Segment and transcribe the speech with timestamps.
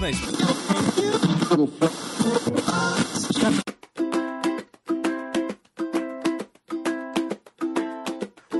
[0.00, 0.42] Na Estante.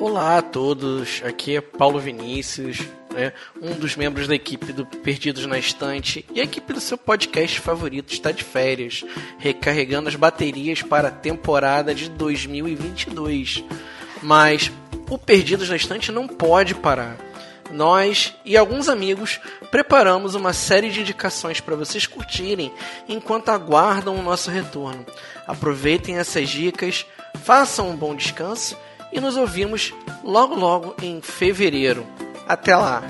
[0.00, 2.78] Olá a todos, aqui é Paulo Vinícius,
[3.12, 6.96] né, um dos membros da equipe do Perdidos na Estante e a equipe do seu
[6.96, 9.04] podcast favorito está de férias,
[9.38, 13.62] recarregando as baterias para a temporada de 2022.
[14.22, 14.72] Mas
[15.10, 17.25] o Perdidos na Estante não pode parar.
[17.70, 22.72] Nós e alguns amigos preparamos uma série de indicações para vocês curtirem
[23.08, 25.04] enquanto aguardam o nosso retorno.
[25.46, 27.06] Aproveitem essas dicas,
[27.42, 28.76] façam um bom descanso
[29.12, 29.92] e nos ouvimos
[30.22, 32.06] logo logo em fevereiro.
[32.48, 33.02] Até lá!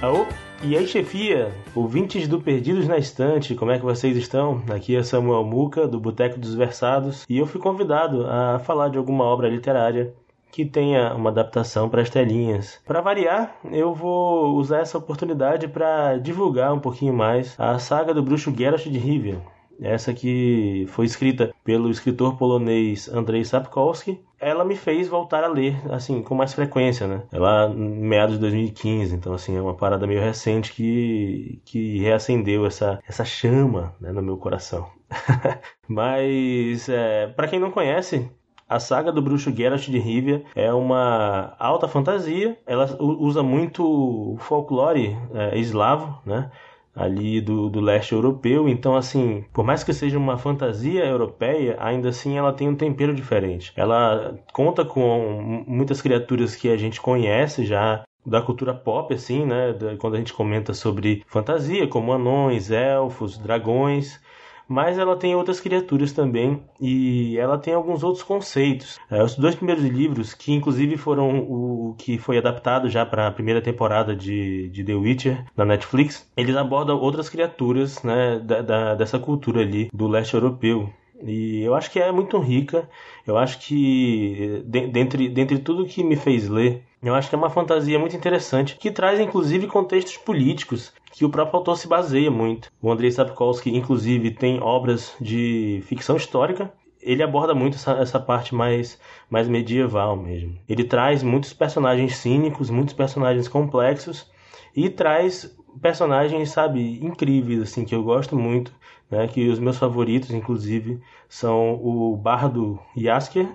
[0.00, 0.26] Aô,
[0.62, 4.62] e aí chefia, ouvintes do Perdidos na Estante, como é que vocês estão?
[4.74, 8.98] Aqui é Samuel Muca, do Boteco dos Versados, e eu fui convidado a falar de
[8.98, 10.12] alguma obra literária
[10.50, 12.80] que tenha uma adaptação para as telinhas.
[12.84, 18.22] Para variar, eu vou usar essa oportunidade para divulgar um pouquinho mais a saga do
[18.22, 19.40] bruxo Geralt de Rivia.
[19.80, 24.24] Essa que foi escrita pelo escritor polonês Andrzej Sapkowski.
[24.40, 27.24] Ela me fez voltar a ler, assim, com mais frequência, né?
[27.30, 32.98] Ela meados de 2015, então assim, é uma parada meio recente que, que reacendeu essa,
[33.06, 34.88] essa chama né, no meu coração.
[35.86, 38.30] Mas, é, para quem não conhece,
[38.66, 45.18] a saga do bruxo Geralt de Rivia é uma alta fantasia, ela usa muito folclore
[45.34, 46.50] é, eslavo, né?
[46.98, 48.68] Ali do, do leste europeu.
[48.68, 53.14] Então, assim, por mais que seja uma fantasia europeia, ainda assim ela tem um tempero
[53.14, 53.72] diferente.
[53.76, 59.74] Ela conta com muitas criaturas que a gente conhece já da cultura pop, assim, né?
[59.98, 64.20] Quando a gente comenta sobre fantasia, como anões, elfos, dragões
[64.68, 68.98] mas ela tem outras criaturas também e ela tem alguns outros conceitos.
[69.10, 73.32] É, os dois primeiros livros, que inclusive foram o que foi adaptado já para a
[73.32, 78.94] primeira temporada de, de The Witcher na Netflix, eles abordam outras criaturas né, da, da,
[78.94, 80.90] dessa cultura ali do leste europeu.
[81.22, 82.88] E eu acho que é muito rica.
[83.26, 87.50] Eu acho que, dentre, dentre tudo que me fez ler, eu acho que é uma
[87.50, 92.70] fantasia muito interessante, que traz inclusive contextos políticos que o próprio autor se baseia muito.
[92.80, 96.72] O Andrei Sapkowski, inclusive, tem obras de ficção histórica.
[97.00, 99.00] Ele aborda muito essa, essa parte mais,
[99.30, 100.58] mais medieval mesmo.
[100.68, 104.30] Ele traz muitos personagens cínicos, muitos personagens complexos
[104.74, 108.72] e traz personagens, sabe, incríveis, assim, que eu gosto muito,
[109.10, 113.48] né, que os meus favoritos, inclusive, são o Bardo Yasker,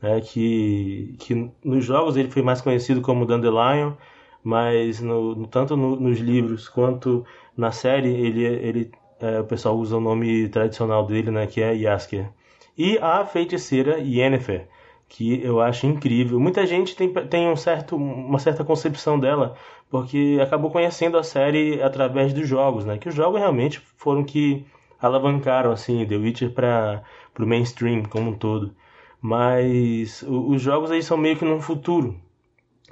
[0.00, 3.92] né, que, que nos jogos ele foi mais conhecido como Dandelion,
[4.42, 7.24] mas no, tanto no, nos livros quanto
[7.56, 11.74] na série ele, ele é, o pessoal usa o nome tradicional dele, né, que é
[11.74, 12.28] Yasker.
[12.76, 14.68] E a feiticeira Yennefer,
[15.08, 16.38] que eu acho incrível.
[16.40, 19.54] Muita gente tem, tem um certo, uma certa concepção dela,
[19.90, 22.98] porque acabou conhecendo a série através dos jogos, né?
[22.98, 24.66] Que os jogos realmente foram que
[25.00, 27.02] alavancaram assim The Witcher para
[27.38, 28.74] o mainstream como um todo.
[29.20, 32.16] Mas os jogos aí são meio que num futuro,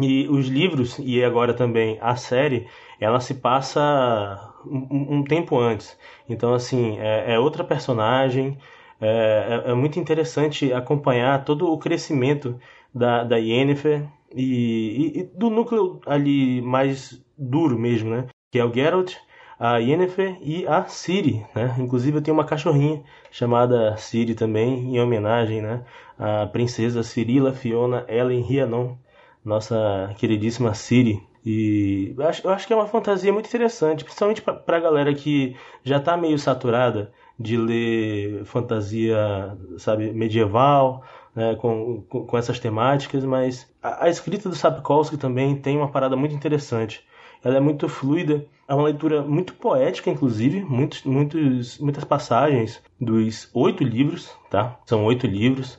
[0.00, 2.66] e os livros, e agora também a série,
[3.00, 5.98] ela se passa um, um tempo antes.
[6.28, 8.58] Então, assim, é, é outra personagem.
[9.00, 12.58] É, é, é, muito interessante acompanhar todo o crescimento
[12.94, 18.26] da, da Yennefer e, e, e, do núcleo ali mais duro mesmo, né?
[18.50, 19.14] Que é o Geralt,
[19.58, 21.76] a Yennefer e a Ciri, né?
[21.78, 25.84] Inclusive eu tenho uma cachorrinha chamada Ciri também, em homenagem, né?
[26.18, 28.96] À princesa Cirila Fiona Ellen Rhiannon,
[29.44, 31.22] nossa queridíssima Siri.
[31.44, 35.14] E eu acho, eu acho que é uma fantasia muito interessante, principalmente para a galera
[35.14, 41.04] que já está meio saturada de ler fantasia, sabe, medieval,
[41.34, 45.88] né, com, com, com, essas temáticas, mas a, a, escrita do Sapkowski também tem uma
[45.88, 47.04] parada muito interessante.
[47.44, 53.50] Ela é muito fluida, é uma leitura muito poética, inclusive, muitos, muitos, muitas passagens dos
[53.52, 54.78] oito livros, tá?
[54.86, 55.78] São oito livros,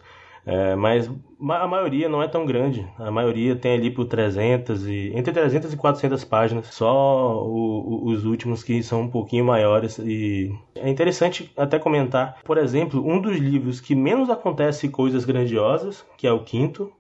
[0.50, 1.12] é, mas
[1.50, 2.88] a maioria não é tão grande.
[2.98, 6.68] A maioria tem ali por 300 e entre 300 e 400 páginas.
[6.68, 12.38] Só o, o, os últimos que são um pouquinho maiores e é interessante até comentar,
[12.46, 16.94] por exemplo, um dos livros que menos acontece coisas grandiosas, que é o quinto,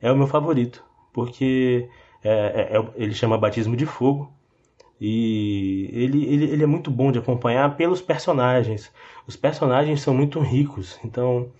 [0.00, 0.82] é o meu favorito,
[1.12, 1.90] porque
[2.24, 2.30] é,
[2.72, 4.32] é, é ele chama Batismo de Fogo.
[4.98, 8.90] E ele, ele, ele é muito bom de acompanhar pelos personagens.
[9.26, 10.98] Os personagens são muito ricos.
[11.04, 11.50] Então,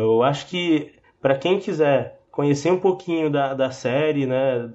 [0.00, 4.68] eu acho que para quem quiser conhecer um pouquinho da, da série, né,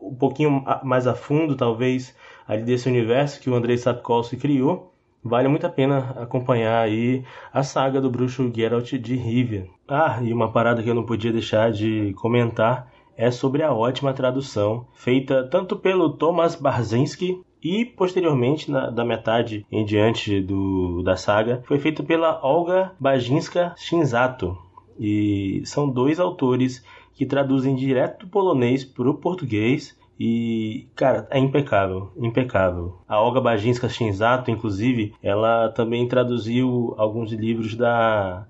[0.00, 2.16] um pouquinho mais a fundo, talvez,
[2.46, 7.64] ali desse universo que o Andrei Sapkowski criou, vale muito a pena acompanhar aí a
[7.64, 9.66] saga do bruxo Geralt de Rivia.
[9.88, 14.12] Ah, e uma parada que eu não podia deixar de comentar é sobre a ótima
[14.12, 21.16] tradução feita tanto pelo Thomas Barzinski e posteriormente na, da metade em diante do, da
[21.16, 24.67] saga foi feita pela Olga Bajinska Shinzato
[24.98, 26.84] e são dois autores
[27.14, 32.98] que traduzem direto do polonês para o português e, cara, é impecável, impecável.
[33.08, 38.46] A Olga Bajinska Shinzato, inclusive, ela também traduziu alguns livros da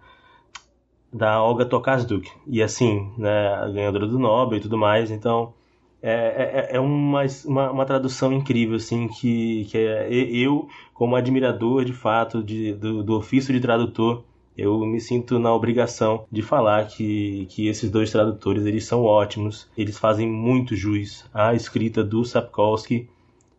[1.12, 2.30] da Olga Tokarczuk.
[2.46, 5.10] E assim, né, a ganhadora do Nobel e tudo mais.
[5.10, 5.54] Então,
[6.02, 11.84] é, é, é uma, uma, uma, tradução incrível, assim, que, que é, eu, como admirador,
[11.84, 14.22] de fato, de, do, do ofício de tradutor,
[14.58, 19.70] eu me sinto na obrigação de falar que, que esses dois tradutores eles são ótimos,
[19.78, 23.08] eles fazem muito juiz à escrita do Sapkowski.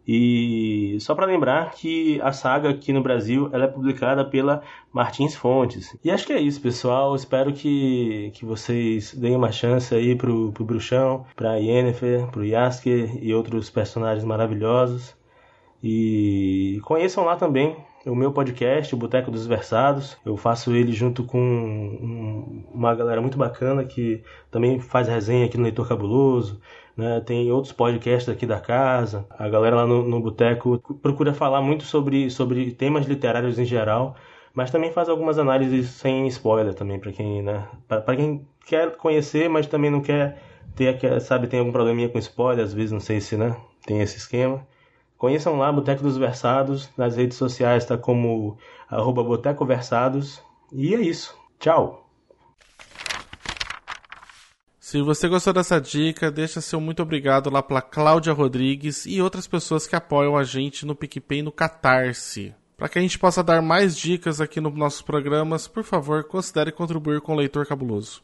[0.05, 4.61] E só para lembrar que a saga aqui no Brasil ela é publicada pela
[4.91, 5.95] Martins Fontes.
[6.03, 7.15] E acho que é isso, pessoal.
[7.15, 13.23] Espero que, que vocês deem uma chance aí pro, pro Bruxão, pra Yennefer, pro Yasker
[13.23, 15.15] e outros personagens maravilhosos.
[15.81, 20.17] E conheçam lá também o meu podcast, o Boteco dos Versados.
[20.25, 25.57] Eu faço ele junto com um, uma galera muito bacana que também faz resenha aqui
[25.57, 26.59] no Leitor Cabuloso.
[26.95, 27.21] Né?
[27.21, 29.25] Tem outros podcasts aqui da casa.
[29.29, 34.15] A galera lá no, no Boteco procura falar muito sobre, sobre temas literários em geral,
[34.53, 37.67] mas também faz algumas análises sem spoiler também para quem, né?
[37.87, 40.41] Para quem quer conhecer, mas também não quer
[40.75, 43.55] ter, sabe, tem algum probleminha com spoiler, às vezes não sei se, né,
[43.85, 44.65] tem esse esquema.
[45.19, 48.57] Conheçam lá Boteco dos Versados, nas redes sociais está como
[48.89, 50.41] arroba Boteco Versados.
[50.71, 51.37] E é isso.
[51.59, 52.09] Tchau!
[54.79, 59.45] Se você gostou dessa dica, deixa seu muito obrigado lá para Cláudia Rodrigues e outras
[59.45, 62.55] pessoas que apoiam a gente no PicPay e no Catarse.
[62.77, 66.71] Para que a gente possa dar mais dicas aqui nos nossos programas, por favor, considere
[66.71, 68.23] contribuir com o Leitor Cabuloso.